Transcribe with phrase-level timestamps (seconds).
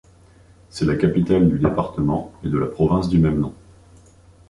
[0.71, 3.53] C'est la capitale du département et de la province du même nom.